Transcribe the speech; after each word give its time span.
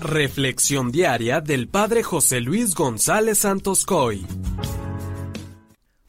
Reflexión 0.00 0.90
diaria 0.90 1.42
del 1.42 1.68
Padre 1.68 2.02
José 2.02 2.40
Luis 2.40 2.74
González 2.74 3.40
Santos 3.40 3.84
Coy. 3.84 4.26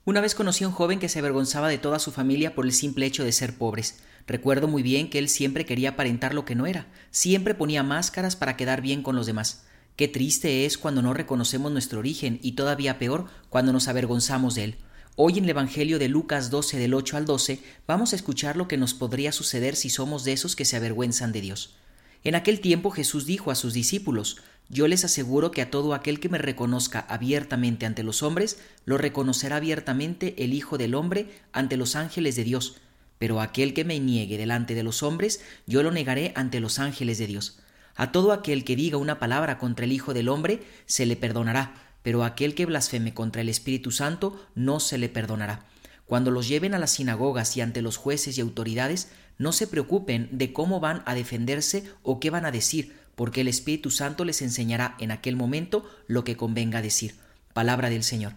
Una 0.05 0.21
vez 0.21 0.33
conocí 0.33 0.63
a 0.63 0.69
un 0.69 0.73
joven 0.73 0.97
que 0.97 1.09
se 1.09 1.19
avergonzaba 1.19 1.67
de 1.67 1.77
toda 1.77 1.99
su 1.99 2.13
familia 2.13 2.55
por 2.55 2.65
el 2.65 2.71
simple 2.71 3.05
hecho 3.05 3.25
de 3.25 3.33
ser 3.33 3.57
pobres. 3.57 3.99
Recuerdo 4.27 4.69
muy 4.69 4.81
bien 4.81 5.09
que 5.09 5.19
él 5.19 5.27
siempre 5.27 5.65
quería 5.65 5.89
aparentar 5.89 6.33
lo 6.33 6.45
que 6.45 6.55
no 6.55 6.67
era, 6.67 6.87
siempre 7.11 7.53
ponía 7.53 7.83
máscaras 7.83 8.37
para 8.37 8.55
quedar 8.55 8.81
bien 8.81 9.03
con 9.03 9.17
los 9.17 9.25
demás. 9.25 9.65
Qué 9.97 10.07
triste 10.07 10.65
es 10.65 10.77
cuando 10.77 11.01
no 11.01 11.13
reconocemos 11.13 11.69
nuestro 11.69 11.99
origen 11.99 12.39
y 12.41 12.53
todavía 12.53 12.97
peor 12.97 13.25
cuando 13.49 13.73
nos 13.73 13.89
avergonzamos 13.89 14.55
de 14.55 14.63
él. 14.63 14.77
Hoy 15.17 15.37
en 15.37 15.43
el 15.43 15.49
Evangelio 15.49 15.99
de 15.99 16.07
Lucas 16.07 16.49
12 16.49 16.79
del 16.79 16.93
8 16.93 17.17
al 17.17 17.25
12 17.25 17.59
vamos 17.87 18.13
a 18.13 18.15
escuchar 18.15 18.55
lo 18.55 18.69
que 18.69 18.77
nos 18.77 18.93
podría 18.93 19.33
suceder 19.33 19.75
si 19.75 19.89
somos 19.89 20.23
de 20.23 20.31
esos 20.31 20.55
que 20.55 20.63
se 20.63 20.77
avergüenzan 20.77 21.33
de 21.33 21.41
Dios. 21.41 21.75
En 22.23 22.35
aquel 22.35 22.59
tiempo 22.59 22.91
Jesús 22.91 23.25
dijo 23.25 23.49
a 23.49 23.55
sus 23.55 23.73
discípulos, 23.73 24.37
Yo 24.69 24.87
les 24.87 25.03
aseguro 25.03 25.49
que 25.49 25.61
a 25.61 25.71
todo 25.71 25.95
aquel 25.95 26.19
que 26.19 26.29
me 26.29 26.37
reconozca 26.37 26.99
abiertamente 26.99 27.87
ante 27.87 28.03
los 28.03 28.21
hombres, 28.21 28.59
lo 28.85 28.99
reconocerá 28.99 29.55
abiertamente 29.55 30.35
el 30.43 30.53
Hijo 30.53 30.77
del 30.77 30.93
Hombre 30.93 31.29
ante 31.51 31.77
los 31.77 31.95
ángeles 31.95 32.35
de 32.35 32.43
Dios, 32.43 32.77
pero 33.17 33.41
aquel 33.41 33.73
que 33.73 33.85
me 33.85 33.99
niegue 33.99 34.37
delante 34.37 34.75
de 34.75 34.83
los 34.83 35.01
hombres, 35.01 35.41
yo 35.65 35.81
lo 35.81 35.91
negaré 35.91 36.31
ante 36.35 36.59
los 36.59 36.77
ángeles 36.77 37.17
de 37.17 37.27
Dios. 37.27 37.59
A 37.95 38.11
todo 38.11 38.33
aquel 38.33 38.63
que 38.63 38.75
diga 38.75 38.97
una 38.97 39.19
palabra 39.19 39.57
contra 39.57 39.85
el 39.85 39.91
Hijo 39.91 40.13
del 40.13 40.29
Hombre, 40.29 40.61
se 40.85 41.07
le 41.07 41.15
perdonará, 41.15 41.73
pero 42.03 42.23
aquel 42.23 42.53
que 42.53 42.65
blasfeme 42.65 43.13
contra 43.13 43.41
el 43.41 43.49
Espíritu 43.49 43.91
Santo 43.91 44.39
no 44.53 44.79
se 44.79 44.97
le 44.97 45.09
perdonará. 45.09 45.65
Cuando 46.05 46.31
los 46.31 46.47
lleven 46.47 46.73
a 46.73 46.79
las 46.79 46.91
sinagogas 46.91 47.55
y 47.55 47.61
ante 47.61 47.81
los 47.81 47.97
jueces 47.97 48.37
y 48.37 48.41
autoridades, 48.41 49.09
no 49.37 49.51
se 49.51 49.67
preocupen 49.67 50.29
de 50.31 50.53
cómo 50.53 50.79
van 50.79 51.03
a 51.05 51.15
defenderse 51.15 51.83
o 52.03 52.19
qué 52.19 52.29
van 52.29 52.45
a 52.45 52.51
decir, 52.51 52.95
porque 53.15 53.41
el 53.41 53.47
Espíritu 53.47 53.91
Santo 53.91 54.25
les 54.25 54.41
enseñará 54.41 54.95
en 54.99 55.11
aquel 55.11 55.35
momento 55.35 55.89
lo 56.07 56.23
que 56.23 56.37
convenga 56.37 56.81
decir. 56.81 57.15
Palabra 57.53 57.89
del 57.89 58.03
Señor. 58.03 58.33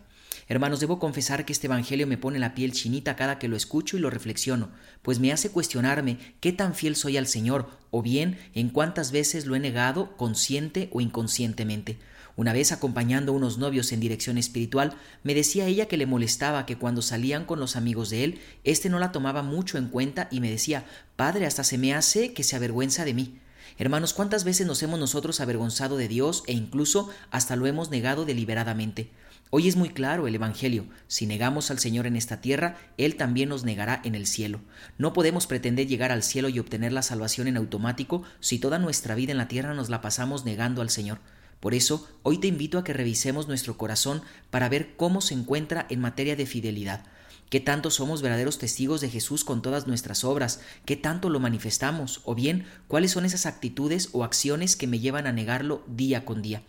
Hermanos, 0.48 0.80
debo 0.80 0.98
confesar 0.98 1.44
que 1.44 1.52
este 1.52 1.68
Evangelio 1.68 2.06
me 2.06 2.18
pone 2.18 2.38
la 2.38 2.54
piel 2.54 2.72
chinita 2.72 3.16
cada 3.16 3.38
que 3.38 3.48
lo 3.48 3.56
escucho 3.56 3.96
y 3.96 4.00
lo 4.00 4.10
reflexiono, 4.10 4.70
pues 5.02 5.18
me 5.18 5.32
hace 5.32 5.50
cuestionarme 5.50 6.18
qué 6.40 6.52
tan 6.52 6.74
fiel 6.74 6.96
soy 6.96 7.16
al 7.16 7.26
Señor, 7.26 7.70
o 7.90 8.02
bien 8.02 8.38
en 8.54 8.68
cuántas 8.68 9.10
veces 9.10 9.46
lo 9.46 9.56
he 9.56 9.60
negado 9.60 10.16
consciente 10.16 10.90
o 10.92 11.00
inconscientemente. 11.00 11.98
Una 12.36 12.52
vez 12.52 12.72
acompañando 12.72 13.32
a 13.32 13.34
unos 13.36 13.58
novios 13.58 13.92
en 13.92 14.00
dirección 14.00 14.38
espiritual, 14.38 14.94
me 15.22 15.34
decía 15.34 15.66
ella 15.66 15.86
que 15.86 15.96
le 15.96 16.06
molestaba 16.06 16.66
que 16.66 16.76
cuando 16.76 17.00
salían 17.00 17.44
con 17.44 17.60
los 17.60 17.76
amigos 17.76 18.10
de 18.10 18.24
él, 18.24 18.40
éste 18.64 18.88
no 18.88 18.98
la 18.98 19.12
tomaba 19.12 19.42
mucho 19.42 19.78
en 19.78 19.88
cuenta 19.88 20.26
y 20.32 20.40
me 20.40 20.50
decía, 20.50 20.84
Padre, 21.14 21.46
hasta 21.46 21.62
se 21.62 21.78
me 21.78 21.94
hace 21.94 22.32
que 22.32 22.42
se 22.42 22.56
avergüenza 22.56 23.04
de 23.04 23.14
mí. 23.14 23.38
Hermanos, 23.78 24.14
¿cuántas 24.14 24.44
veces 24.44 24.66
nos 24.66 24.82
hemos 24.82 24.98
nosotros 24.98 25.40
avergonzado 25.40 25.96
de 25.96 26.08
Dios 26.08 26.42
e 26.46 26.52
incluso 26.52 27.08
hasta 27.30 27.54
lo 27.54 27.66
hemos 27.66 27.90
negado 27.90 28.24
deliberadamente? 28.24 29.10
Hoy 29.50 29.68
es 29.68 29.76
muy 29.76 29.90
claro 29.90 30.26
el 30.26 30.34
Evangelio. 30.34 30.86
Si 31.06 31.26
negamos 31.26 31.70
al 31.70 31.78
Señor 31.78 32.08
en 32.08 32.16
esta 32.16 32.40
tierra, 32.40 32.76
Él 32.96 33.14
también 33.14 33.48
nos 33.48 33.62
negará 33.62 34.00
en 34.04 34.16
el 34.16 34.26
cielo. 34.26 34.60
No 34.98 35.12
podemos 35.12 35.46
pretender 35.46 35.86
llegar 35.86 36.10
al 36.10 36.24
cielo 36.24 36.48
y 36.48 36.58
obtener 36.58 36.92
la 36.92 37.02
salvación 37.02 37.46
en 37.46 37.56
automático 37.56 38.24
si 38.40 38.58
toda 38.58 38.80
nuestra 38.80 39.14
vida 39.14 39.30
en 39.30 39.38
la 39.38 39.46
tierra 39.46 39.74
nos 39.74 39.90
la 39.90 40.00
pasamos 40.00 40.44
negando 40.44 40.82
al 40.82 40.90
Señor. 40.90 41.18
Por 41.64 41.72
eso, 41.72 42.06
hoy 42.22 42.36
te 42.36 42.46
invito 42.46 42.76
a 42.76 42.84
que 42.84 42.92
revisemos 42.92 43.48
nuestro 43.48 43.78
corazón 43.78 44.20
para 44.50 44.68
ver 44.68 44.96
cómo 44.96 45.22
se 45.22 45.32
encuentra 45.32 45.86
en 45.88 45.98
materia 45.98 46.36
de 46.36 46.44
fidelidad. 46.44 47.06
¿Qué 47.48 47.58
tanto 47.58 47.90
somos 47.90 48.20
verdaderos 48.20 48.58
testigos 48.58 49.00
de 49.00 49.08
Jesús 49.08 49.44
con 49.44 49.62
todas 49.62 49.86
nuestras 49.86 50.24
obras? 50.24 50.60
¿Qué 50.84 50.96
tanto 50.96 51.30
lo 51.30 51.40
manifestamos? 51.40 52.20
O 52.24 52.34
bien, 52.34 52.66
¿cuáles 52.86 53.12
son 53.12 53.24
esas 53.24 53.46
actitudes 53.46 54.10
o 54.12 54.24
acciones 54.24 54.76
que 54.76 54.86
me 54.86 54.98
llevan 54.98 55.26
a 55.26 55.32
negarlo 55.32 55.82
día 55.86 56.26
con 56.26 56.42
día? 56.42 56.64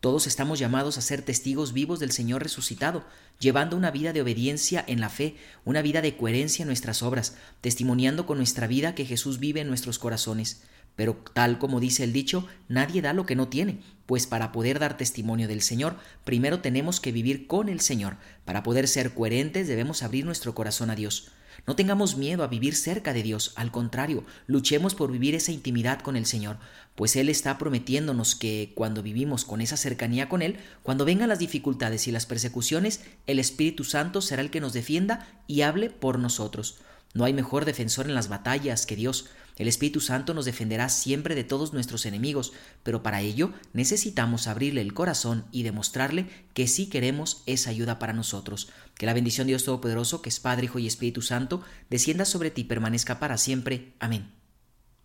Todos 0.00 0.26
estamos 0.26 0.58
llamados 0.58 0.98
a 0.98 1.02
ser 1.02 1.22
testigos 1.22 1.72
vivos 1.72 2.00
del 2.00 2.10
Señor 2.10 2.42
resucitado, 2.42 3.04
llevando 3.38 3.76
una 3.76 3.92
vida 3.92 4.12
de 4.12 4.22
obediencia 4.22 4.84
en 4.88 5.00
la 5.00 5.08
fe, 5.08 5.36
una 5.64 5.82
vida 5.82 6.02
de 6.02 6.16
coherencia 6.16 6.64
en 6.64 6.66
nuestras 6.66 7.04
obras, 7.04 7.36
testimoniando 7.60 8.26
con 8.26 8.38
nuestra 8.38 8.66
vida 8.66 8.96
que 8.96 9.06
Jesús 9.06 9.38
vive 9.38 9.60
en 9.60 9.68
nuestros 9.68 10.00
corazones. 10.00 10.62
Pero 10.96 11.22
tal 11.32 11.58
como 11.58 11.80
dice 11.80 12.04
el 12.04 12.12
dicho, 12.12 12.46
nadie 12.68 13.02
da 13.02 13.12
lo 13.12 13.26
que 13.26 13.36
no 13.36 13.48
tiene, 13.48 13.80
pues 14.06 14.26
para 14.26 14.52
poder 14.52 14.78
dar 14.78 14.96
testimonio 14.96 15.48
del 15.48 15.62
Señor, 15.62 15.96
primero 16.24 16.60
tenemos 16.60 17.00
que 17.00 17.12
vivir 17.12 17.46
con 17.46 17.68
el 17.68 17.80
Señor. 17.80 18.16
Para 18.44 18.62
poder 18.62 18.88
ser 18.88 19.14
coherentes 19.14 19.68
debemos 19.68 20.02
abrir 20.02 20.24
nuestro 20.24 20.54
corazón 20.54 20.90
a 20.90 20.94
Dios. 20.94 21.32
No 21.66 21.76
tengamos 21.76 22.16
miedo 22.16 22.42
a 22.42 22.48
vivir 22.48 22.74
cerca 22.74 23.12
de 23.12 23.22
Dios, 23.22 23.52
al 23.56 23.70
contrario, 23.70 24.24
luchemos 24.46 24.94
por 24.94 25.12
vivir 25.12 25.34
esa 25.34 25.52
intimidad 25.52 26.00
con 26.00 26.16
el 26.16 26.26
Señor, 26.26 26.56
pues 26.96 27.14
Él 27.14 27.28
está 27.28 27.56
prometiéndonos 27.56 28.34
que 28.34 28.72
cuando 28.74 29.02
vivimos 29.02 29.44
con 29.44 29.60
esa 29.60 29.76
cercanía 29.76 30.28
con 30.28 30.42
Él, 30.42 30.56
cuando 30.82 31.04
vengan 31.04 31.28
las 31.28 31.38
dificultades 31.38 32.08
y 32.08 32.10
las 32.10 32.26
persecuciones, 32.26 33.00
el 33.26 33.38
Espíritu 33.38 33.84
Santo 33.84 34.20
será 34.22 34.42
el 34.42 34.50
que 34.50 34.60
nos 34.60 34.72
defienda 34.72 35.28
y 35.46 35.62
hable 35.62 35.90
por 35.90 36.18
nosotros. 36.18 36.78
No 37.14 37.24
hay 37.24 37.32
mejor 37.32 37.64
defensor 37.64 38.06
en 38.06 38.14
las 38.14 38.28
batallas 38.28 38.86
que 38.86 38.96
Dios. 38.96 39.26
El 39.56 39.68
Espíritu 39.68 40.00
Santo 40.00 40.32
nos 40.32 40.46
defenderá 40.46 40.88
siempre 40.88 41.34
de 41.34 41.44
todos 41.44 41.72
nuestros 41.72 42.06
enemigos, 42.06 42.52
pero 42.82 43.02
para 43.02 43.20
ello 43.20 43.52
necesitamos 43.74 44.46
abrirle 44.46 44.80
el 44.80 44.94
corazón 44.94 45.44
y 45.52 45.62
demostrarle 45.62 46.26
que 46.54 46.66
sí 46.66 46.86
queremos 46.88 47.42
esa 47.46 47.70
ayuda 47.70 47.98
para 47.98 48.14
nosotros. 48.14 48.70
Que 48.94 49.06
la 49.06 49.14
bendición 49.14 49.46
de 49.46 49.52
Dios 49.52 49.64
Todopoderoso, 49.64 50.22
que 50.22 50.30
es 50.30 50.40
Padre, 50.40 50.64
Hijo 50.64 50.78
y 50.78 50.86
Espíritu 50.86 51.20
Santo, 51.20 51.62
descienda 51.90 52.24
sobre 52.24 52.50
ti 52.50 52.62
y 52.62 52.64
permanezca 52.64 53.18
para 53.18 53.36
siempre. 53.36 53.92
Amén. 53.98 54.41